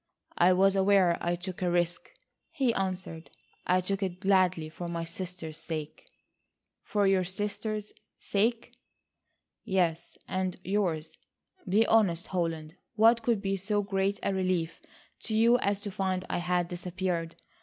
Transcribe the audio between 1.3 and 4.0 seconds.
took a risk," he answered; "I